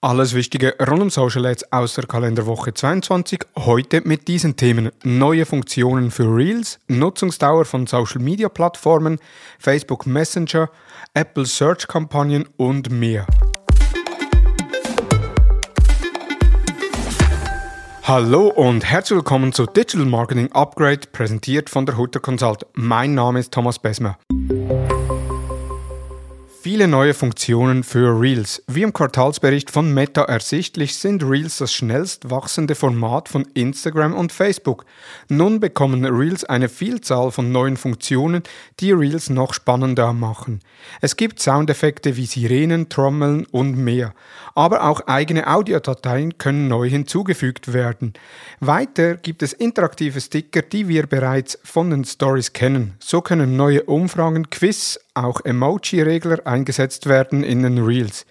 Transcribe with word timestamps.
Alles 0.00 0.32
Wichtige 0.32 0.76
rund 0.88 1.02
um 1.02 1.10
Social 1.10 1.44
Ads 1.44 1.72
aus 1.72 1.94
der 1.94 2.06
Kalenderwoche 2.06 2.72
22. 2.72 3.40
Heute 3.56 4.00
mit 4.02 4.28
diesen 4.28 4.54
Themen 4.54 4.92
neue 5.02 5.44
Funktionen 5.44 6.12
für 6.12 6.32
Reels, 6.32 6.78
Nutzungsdauer 6.86 7.64
von 7.64 7.88
Social 7.88 8.20
Media 8.22 8.48
Plattformen, 8.48 9.18
Facebook 9.58 10.06
Messenger, 10.06 10.70
Apple 11.14 11.46
Search 11.46 11.88
Kampagnen 11.88 12.48
und 12.56 12.92
mehr. 12.92 13.26
Hallo 18.04 18.50
und 18.50 18.84
herzlich 18.84 19.16
willkommen 19.16 19.52
zu 19.52 19.66
Digital 19.66 20.06
Marketing 20.06 20.52
Upgrade, 20.52 21.08
präsentiert 21.10 21.68
von 21.68 21.86
der 21.86 21.96
Hutter 21.96 22.20
Consult. 22.20 22.64
Mein 22.74 23.14
Name 23.14 23.40
ist 23.40 23.52
Thomas 23.52 23.80
Besmer. 23.80 24.16
Viele 26.60 26.88
neue 26.88 27.14
Funktionen 27.14 27.84
für 27.84 28.20
Reels. 28.20 28.64
Wie 28.66 28.82
im 28.82 28.92
Quartalsbericht 28.92 29.70
von 29.70 29.94
Meta 29.94 30.22
ersichtlich, 30.22 30.96
sind 30.96 31.22
Reels 31.22 31.58
das 31.58 31.72
schnellst 31.72 32.30
wachsende 32.30 32.74
Format 32.74 33.28
von 33.28 33.46
Instagram 33.54 34.12
und 34.12 34.32
Facebook. 34.32 34.84
Nun 35.28 35.60
bekommen 35.60 36.04
Reels 36.04 36.42
eine 36.42 36.68
Vielzahl 36.68 37.30
von 37.30 37.52
neuen 37.52 37.76
Funktionen, 37.76 38.42
die 38.80 38.90
Reels 38.90 39.30
noch 39.30 39.54
spannender 39.54 40.12
machen. 40.12 40.58
Es 41.00 41.16
gibt 41.16 41.40
Soundeffekte 41.40 42.16
wie 42.16 42.26
Sirenen, 42.26 42.88
Trommeln 42.88 43.46
und 43.46 43.76
mehr. 43.76 44.12
Aber 44.56 44.82
auch 44.82 45.06
eigene 45.06 45.46
Audiodateien 45.46 46.38
können 46.38 46.66
neu 46.66 46.88
hinzugefügt 46.88 47.72
werden. 47.72 48.14
Weiter 48.58 49.14
gibt 49.14 49.44
es 49.44 49.52
interaktive 49.52 50.20
Sticker, 50.20 50.62
die 50.62 50.88
wir 50.88 51.06
bereits 51.06 51.56
von 51.62 51.90
den 51.90 52.04
Stories 52.04 52.52
kennen. 52.52 52.94
So 52.98 53.20
können 53.20 53.56
neue 53.56 53.84
Umfragen, 53.84 54.50
Quiz, 54.50 54.98
auch 55.14 55.40
Emoji-Regler 55.44 56.46
eingesetzt 56.48 57.06
werden 57.06 57.44
in 57.44 57.62
den 57.62 57.78
Reels. 57.78 58.26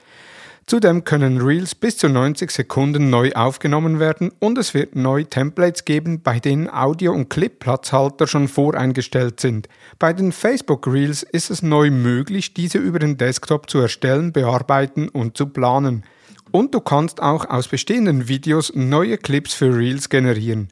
Zudem 0.69 1.05
können 1.05 1.41
Reels 1.41 1.75
bis 1.75 1.97
zu 1.97 2.09
90 2.09 2.51
Sekunden 2.51 3.09
neu 3.09 3.31
aufgenommen 3.31 4.01
werden 4.01 4.33
und 4.39 4.57
es 4.57 4.73
wird 4.73 4.97
neue 4.97 5.25
Templates 5.25 5.85
geben, 5.85 6.21
bei 6.21 6.41
denen 6.41 6.69
Audio- 6.69 7.13
und 7.13 7.29
Clip-Platzhalter 7.29 8.27
schon 8.27 8.49
voreingestellt 8.49 9.39
sind. 9.39 9.69
Bei 9.97 10.11
den 10.11 10.33
Facebook 10.33 10.85
Reels 10.85 11.23
ist 11.23 11.51
es 11.51 11.61
neu 11.61 11.89
möglich, 11.89 12.53
diese 12.53 12.79
über 12.79 12.99
den 12.99 13.15
Desktop 13.15 13.69
zu 13.69 13.77
erstellen, 13.77 14.33
bearbeiten 14.33 15.07
und 15.07 15.37
zu 15.37 15.45
planen. 15.45 16.03
Und 16.51 16.73
du 16.73 16.81
kannst 16.81 17.21
auch 17.21 17.49
aus 17.49 17.69
bestehenden 17.69 18.27
Videos 18.27 18.73
neue 18.75 19.17
Clips 19.17 19.53
für 19.53 19.73
Reels 19.73 20.09
generieren. 20.09 20.67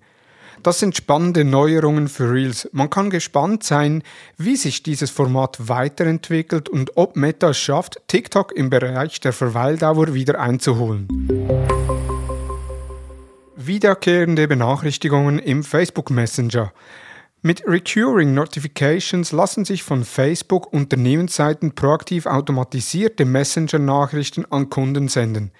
Das 0.66 0.80
sind 0.80 0.98
spannende 0.98 1.46
Neuerungen 1.46 2.08
für 2.08 2.32
Reels. 2.32 2.68
Man 2.72 2.90
kann 2.90 3.12
gespannt 3.12 3.64
sein, 3.64 4.02
wie 4.40 4.56
sich 4.56 4.82
dieses 4.82 5.12
Format 5.12 5.70
weiterentwickelt 5.70 6.70
und 6.70 6.98
ob 6.98 7.16
Meta 7.16 7.52
es 7.52 7.60
schafft, 7.60 8.02
TikTok 8.08 8.52
im 8.52 8.72
Bereich 8.72 9.20
der 9.20 9.32
Verweildauer 9.32 10.16
wieder 10.16 10.40
einzuholen. 10.40 11.08
Wiederkehrende 13.56 14.48
Benachrichtigungen 14.48 15.38
im 15.38 15.64
Facebook 15.64 16.10
Messenger. 16.10 16.74
Mit 17.44 17.64
Recurring 17.68 18.34
Notifications 18.34 19.32
lassen 19.32 19.66
sich 19.66 19.84
von 19.84 20.04
Facebook 20.04 20.74
Unternehmensseiten 20.74 21.76
proaktiv 21.76 22.26
automatisierte 22.26 23.24
Messenger-Nachrichten 23.24 24.46
an 24.50 24.72
Kunden 24.72 25.10
senden. 25.10 25.52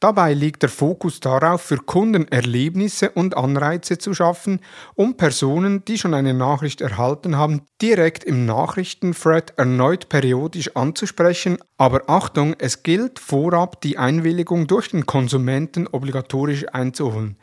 Dabei 0.00 0.32
liegt 0.32 0.62
der 0.62 0.70
Fokus 0.70 1.20
darauf, 1.20 1.60
für 1.60 1.76
Kunden 1.76 2.26
Erlebnisse 2.28 3.10
und 3.10 3.36
Anreize 3.36 3.98
zu 3.98 4.14
schaffen, 4.14 4.60
um 4.94 5.18
Personen, 5.18 5.84
die 5.84 5.98
schon 5.98 6.14
eine 6.14 6.32
Nachricht 6.32 6.80
erhalten 6.80 7.36
haben, 7.36 7.66
direkt 7.82 8.24
im 8.24 8.46
Nachrichtenthread 8.46 9.58
erneut 9.58 10.08
periodisch 10.08 10.74
anzusprechen. 10.74 11.58
Aber 11.76 12.08
Achtung, 12.08 12.54
es 12.58 12.82
gilt 12.82 13.18
vorab 13.18 13.82
die 13.82 13.98
Einwilligung 13.98 14.66
durch 14.66 14.88
den 14.88 15.04
Konsumenten 15.04 15.86
obligatorisch 15.86 16.66
einzuholen. 16.72 17.36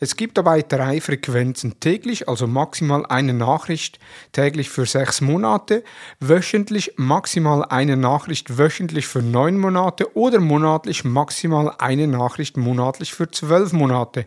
Es 0.00 0.14
gibt 0.14 0.38
dabei 0.38 0.62
drei 0.62 1.00
Frequenzen 1.00 1.80
täglich, 1.80 2.28
also 2.28 2.46
maximal 2.46 3.04
eine 3.06 3.34
Nachricht 3.34 3.98
täglich 4.30 4.70
für 4.70 4.86
sechs 4.86 5.20
Monate, 5.20 5.82
wöchentlich 6.20 6.92
maximal 6.96 7.64
eine 7.64 7.96
Nachricht 7.96 8.58
wöchentlich 8.58 9.08
für 9.08 9.22
neun 9.22 9.58
Monate 9.58 10.16
oder 10.16 10.38
monatlich 10.38 11.02
maximal 11.02 11.74
eine 11.78 12.06
Nachricht 12.06 12.56
monatlich 12.56 13.12
für 13.12 13.28
zwölf 13.28 13.72
Monate. 13.72 14.26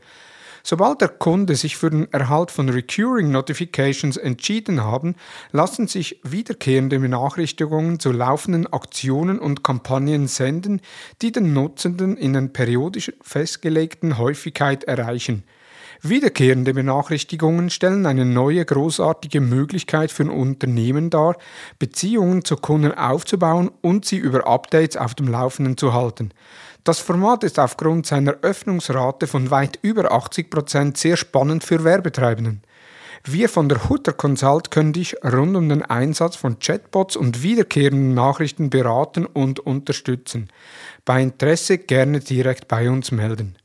Sobald 0.63 1.01
der 1.01 1.07
Kunde 1.07 1.55
sich 1.55 1.77
für 1.77 1.89
den 1.89 2.11
Erhalt 2.11 2.51
von 2.51 2.69
Recurring 2.69 3.31
Notifications 3.31 4.17
entschieden 4.17 4.83
haben, 4.83 5.15
lassen 5.51 5.87
sich 5.87 6.19
wiederkehrende 6.23 6.99
Benachrichtigungen 6.99 7.99
zu 7.99 8.11
laufenden 8.11 8.71
Aktionen 8.71 9.39
und 9.39 9.63
Kampagnen 9.63 10.27
senden, 10.27 10.81
die 11.21 11.31
den 11.31 11.53
Nutzenden 11.53 12.17
in 12.17 12.35
einer 12.35 12.49
periodisch 12.49 13.11
festgelegten 13.21 14.17
Häufigkeit 14.17 14.83
erreichen. 14.83 15.43
Wiederkehrende 16.03 16.73
Benachrichtigungen 16.73 17.69
stellen 17.69 18.07
eine 18.07 18.25
neue 18.25 18.65
großartige 18.65 19.39
Möglichkeit 19.39 20.11
für 20.11 20.23
ein 20.23 20.29
Unternehmen 20.31 21.11
dar, 21.11 21.37
Beziehungen 21.77 22.43
zu 22.43 22.55
Kunden 22.55 22.91
aufzubauen 22.91 23.69
und 23.81 24.05
sie 24.05 24.17
über 24.17 24.47
Updates 24.47 24.97
auf 24.97 25.13
dem 25.13 25.27
Laufenden 25.27 25.77
zu 25.77 25.93
halten. 25.93 26.31
Das 26.83 26.99
Format 26.99 27.43
ist 27.43 27.59
aufgrund 27.59 28.07
seiner 28.07 28.37
Öffnungsrate 28.41 29.27
von 29.27 29.51
weit 29.51 29.77
über 29.83 30.11
80 30.11 30.49
Prozent 30.49 30.97
sehr 30.97 31.17
spannend 31.17 31.63
für 31.63 31.83
Werbetreibenden. 31.83 32.63
Wir 33.23 33.49
von 33.49 33.69
der 33.69 33.87
Hutter 33.87 34.13
Consult 34.13 34.71
können 34.71 34.93
dich 34.93 35.15
rund 35.23 35.55
um 35.55 35.69
den 35.69 35.83
Einsatz 35.83 36.35
von 36.35 36.57
Chatbots 36.57 37.15
und 37.15 37.43
wiederkehrenden 37.43 38.15
Nachrichten 38.15 38.71
beraten 38.71 39.27
und 39.27 39.59
unterstützen. 39.59 40.49
Bei 41.05 41.21
Interesse 41.21 41.77
gerne 41.77 42.21
direkt 42.21 42.67
bei 42.67 42.89
uns 42.89 43.11
melden. 43.11 43.55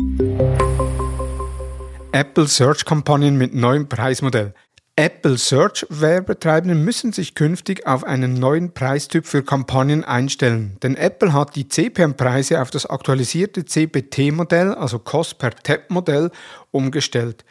Apple 2.16 2.48
Search-Kampagnen 2.48 3.36
mit 3.36 3.54
neuem 3.54 3.90
Preismodell. 3.90 4.54
Apple 4.96 5.36
Search 5.36 5.84
Werbetreibende 5.90 6.74
müssen 6.74 7.12
sich 7.12 7.34
künftig 7.34 7.86
auf 7.86 8.04
einen 8.04 8.32
neuen 8.32 8.72
Preistyp 8.72 9.26
für 9.26 9.42
Kampagnen 9.42 10.02
einstellen, 10.02 10.78
denn 10.82 10.96
Apple 10.96 11.34
hat 11.34 11.54
die 11.56 11.68
CPM-Preise 11.68 12.62
auf 12.62 12.70
das 12.70 12.86
aktualisierte 12.86 13.66
CPT-Modell, 13.66 14.72
also 14.72 14.98
Cost 14.98 15.36
per 15.36 15.50
Tab-Modell, 15.50 16.30
umgestellt. 16.70 17.44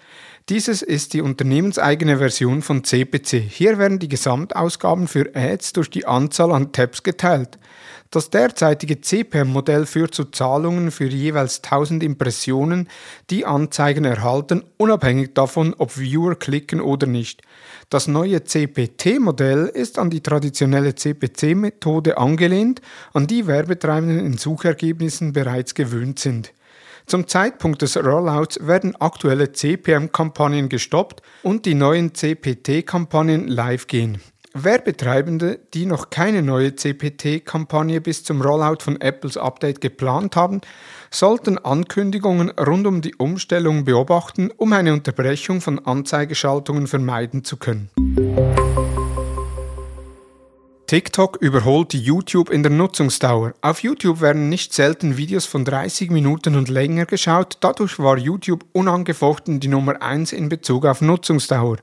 Dieses 0.48 0.84
ist 0.84 1.14
die 1.14 1.22
unternehmenseigene 1.22 2.20
Version 2.20 2.62
von 2.62 2.84
CPC. 2.84 3.42
Hier 3.50 3.80
werden 3.80 3.98
die 3.98 4.08
Gesamtausgaben 4.08 5.08
für 5.08 5.32
Ads 5.34 5.74
durch 5.74 5.90
die 5.90 6.06
Anzahl 6.06 6.52
an 6.52 6.72
Tabs 6.72 7.02
geteilt. 7.02 7.58
Das 8.12 8.30
derzeitige 8.30 9.02
CPM-Modell 9.02 9.88
führt 9.88 10.14
zu 10.14 10.26
Zahlungen 10.26 10.92
für 10.92 11.08
jeweils 11.08 11.64
1000 11.64 12.04
Impressionen, 12.04 12.90
die 13.32 13.44
Anzeigen 13.48 14.06
erhalten, 14.06 14.64
unabhängig 14.78 15.34
davon, 15.34 15.74
ob 15.80 15.98
Viewer 15.98 16.36
klicken 16.36 16.80
oder 16.80 17.08
nicht. 17.08 17.42
Das 17.90 18.08
neue 18.08 18.44
CPT-Modell 18.44 19.66
ist 19.66 19.98
an 19.98 20.12
die 20.12 20.22
traditionelle 20.22 20.94
CPC-Methode 20.94 22.20
angelehnt, 22.20 22.82
an 23.14 23.26
die 23.26 23.48
Werbetreibenden 23.48 24.24
in 24.24 24.38
Suchergebnissen 24.38 25.34
bereits 25.34 25.74
gewöhnt 25.74 26.20
sind. 26.20 26.54
Zum 27.08 27.28
Zeitpunkt 27.28 27.84
des 27.84 27.98
Rollouts 27.98 28.66
werden 28.66 28.96
aktuelle 28.96 29.52
CPM-Kampagnen 29.52 30.70
gestoppt 30.70 31.22
und 31.44 31.66
die 31.66 31.76
neuen 31.76 32.16
CPT-Kampagnen 32.16 33.48
live 33.48 33.86
gehen. 33.86 34.22
Werbetreibende, 34.58 35.60
die 35.74 35.86
noch 35.86 36.10
keine 36.10 36.42
neue 36.42 36.76
CPT-Kampagne 36.76 38.00
bis 38.00 38.24
zum 38.24 38.42
Rollout 38.42 38.82
von 38.82 39.00
Apples 39.02 39.38
Update 39.38 39.82
geplant 39.82 40.36
haben, 40.36 40.62
sollten 41.12 41.58
Ankündigungen 41.58 42.50
rund 42.52 42.88
um 42.88 43.02
die 43.02 43.16
Umstellung 43.16 43.84
beobachten, 43.84 44.52
um 44.56 44.74
eine 44.74 44.94
Unterbrechung 44.94 45.62
von 45.62 45.86
Anzeigeschaltungen 45.86 46.88
vermeiden 46.88 47.44
zu 47.44 47.58
können. 47.58 47.90
TikTok 50.88 51.38
überholt 51.38 51.96
YouTube 51.96 52.52
in 52.52 52.62
der 52.62 52.72
Nutzungsdauer. 52.72 53.56
Auf 53.62 53.82
YouTube 53.82 54.22
werden 54.22 54.50
nicht 54.50 54.72
selten 54.72 55.18
Videos 55.18 55.48
von 55.48 55.66
30 55.66 56.12
Minuten 56.12 56.56
und 56.56 56.70
länger 56.70 57.08
geschaut, 57.08 57.58
dadurch 57.62 57.98
war 57.98 58.20
YouTube 58.20 58.64
unangefochten 58.72 59.60
die 59.60 59.68
Nummer 59.68 60.00
1 60.00 60.32
in 60.32 60.48
Bezug 60.48 60.86
auf 60.86 61.02
Nutzungsdauer. 61.02 61.78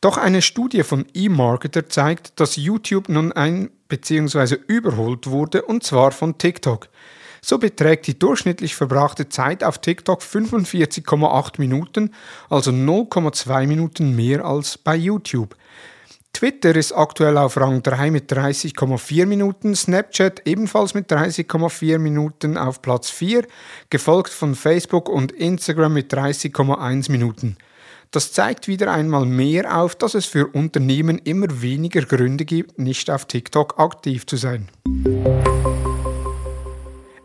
Doch 0.00 0.18
eine 0.18 0.40
Studie 0.40 0.84
von 0.84 1.04
eMarketer 1.16 1.88
zeigt, 1.88 2.38
dass 2.38 2.54
YouTube 2.54 3.08
nun 3.08 3.32
ein 3.32 3.70
bzw. 3.88 4.54
überholt 4.68 5.26
wurde 5.26 5.62
und 5.62 5.82
zwar 5.82 6.12
von 6.12 6.38
TikTok. 6.38 6.88
So 7.42 7.58
beträgt 7.58 8.06
die 8.06 8.20
durchschnittlich 8.20 8.76
verbrachte 8.76 9.28
Zeit 9.28 9.64
auf 9.64 9.78
TikTok 9.78 10.22
45,8 10.22 11.54
Minuten, 11.58 12.14
also 12.48 12.70
0,2 12.70 13.66
Minuten 13.66 14.14
mehr 14.14 14.44
als 14.44 14.78
bei 14.78 14.94
YouTube. 14.94 15.56
Twitter 16.38 16.76
ist 16.76 16.92
aktuell 16.92 17.36
auf 17.36 17.56
Rang 17.56 17.82
3 17.82 18.12
mit 18.12 18.32
30,4 18.32 19.26
Minuten, 19.26 19.74
Snapchat 19.74 20.42
ebenfalls 20.44 20.94
mit 20.94 21.10
30,4 21.10 21.98
Minuten 21.98 22.56
auf 22.56 22.80
Platz 22.80 23.10
4, 23.10 23.44
gefolgt 23.90 24.32
von 24.32 24.54
Facebook 24.54 25.08
und 25.08 25.32
Instagram 25.32 25.94
mit 25.94 26.14
30,1 26.14 27.10
Minuten. 27.10 27.56
Das 28.12 28.30
zeigt 28.30 28.68
wieder 28.68 28.92
einmal 28.92 29.26
mehr 29.26 29.80
auf, 29.80 29.96
dass 29.96 30.14
es 30.14 30.26
für 30.26 30.46
Unternehmen 30.46 31.18
immer 31.18 31.60
weniger 31.60 32.02
Gründe 32.02 32.44
gibt, 32.44 32.78
nicht 32.78 33.10
auf 33.10 33.24
TikTok 33.24 33.80
aktiv 33.80 34.24
zu 34.24 34.36
sein. 34.36 34.68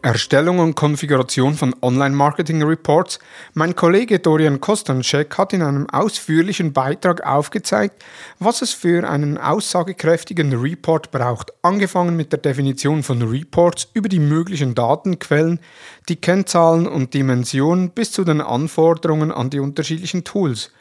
Erstellung 0.03 0.59
und 0.59 0.75
Konfiguration 0.75 1.53
von 1.53 1.73
Online-Marketing-Reports. 1.81 3.19
Mein 3.53 3.73
Kollege 3.73 4.19
Dorian 4.19 4.59
Kostanschek 4.59 5.37
hat 5.37 5.53
in 5.53 5.61
einem 5.61 5.89
ausführlichen 5.89 6.73
Beitrag 6.73 7.25
aufgezeigt, 7.25 8.03
was 8.37 8.61
es 8.61 8.73
für 8.73 9.09
einen 9.09 9.37
aussagekräftigen 9.37 10.51
Report 10.59 11.09
braucht, 11.11 11.53
angefangen 11.61 12.17
mit 12.17 12.33
der 12.33 12.39
Definition 12.39 13.01
von 13.01 13.21
Reports 13.21 13.87
über 13.93 14.09
die 14.09 14.19
möglichen 14.19 14.75
Datenquellen, 14.75 15.61
die 16.09 16.17
Kennzahlen 16.17 16.85
und 16.85 17.13
Dimensionen 17.13 17.91
bis 17.91 18.11
zu 18.11 18.25
den 18.25 18.41
Anforderungen 18.41 19.31
an 19.31 19.51
die 19.51 19.61
unterschiedlichen 19.61 20.25
Tools. 20.25 20.71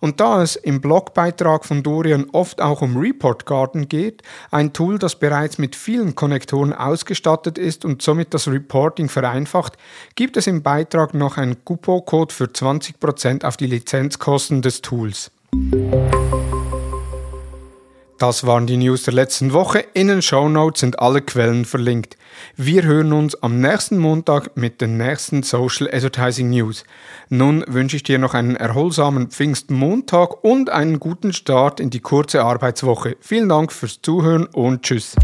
Und 0.00 0.20
da 0.20 0.42
es 0.42 0.56
im 0.56 0.80
Blogbeitrag 0.80 1.64
von 1.64 1.82
Dorian 1.82 2.26
oft 2.32 2.60
auch 2.60 2.82
um 2.82 2.96
Report 2.96 3.46
Garden 3.46 3.88
geht, 3.88 4.22
ein 4.50 4.72
Tool, 4.72 4.98
das 4.98 5.16
bereits 5.18 5.58
mit 5.58 5.76
vielen 5.76 6.14
Konnektoren 6.14 6.72
ausgestattet 6.72 7.58
ist 7.58 7.84
und 7.84 8.02
somit 8.02 8.34
das 8.34 8.48
Reporting 8.48 9.08
vereinfacht, 9.08 9.76
gibt 10.14 10.36
es 10.36 10.46
im 10.46 10.62
Beitrag 10.62 11.14
noch 11.14 11.36
einen 11.36 11.64
Couponcode 11.64 12.32
für 12.32 12.44
20% 12.44 13.44
auf 13.44 13.56
die 13.56 13.66
Lizenzkosten 13.66 14.62
des 14.62 14.82
Tools. 14.82 15.30
Das 18.18 18.46
waren 18.46 18.66
die 18.66 18.78
News 18.78 19.02
der 19.02 19.12
letzten 19.12 19.52
Woche. 19.52 19.84
In 19.92 20.08
den 20.08 20.22
Show 20.22 20.48
Notes 20.48 20.80
sind 20.80 21.00
alle 21.00 21.20
Quellen 21.20 21.66
verlinkt. 21.66 22.16
Wir 22.56 22.82
hören 22.82 23.12
uns 23.12 23.42
am 23.42 23.60
nächsten 23.60 23.98
Montag 23.98 24.56
mit 24.56 24.80
den 24.80 24.96
nächsten 24.96 25.42
Social 25.42 25.86
Advertising 25.92 26.48
News. 26.48 26.84
Nun 27.28 27.62
wünsche 27.66 27.96
ich 27.96 28.04
dir 28.04 28.18
noch 28.18 28.32
einen 28.32 28.56
erholsamen 28.56 29.28
Pfingstmontag 29.28 30.42
und 30.42 30.70
einen 30.70 30.98
guten 30.98 31.34
Start 31.34 31.78
in 31.78 31.90
die 31.90 32.00
kurze 32.00 32.42
Arbeitswoche. 32.42 33.18
Vielen 33.20 33.50
Dank 33.50 33.70
fürs 33.70 34.00
Zuhören 34.00 34.46
und 34.46 34.82
Tschüss. 34.82 35.14